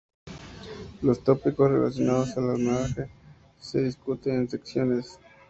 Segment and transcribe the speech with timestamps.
[1.03, 3.11] Los tópicos relacionados al almacenaje
[3.59, 5.19] se discuten en esas secciones.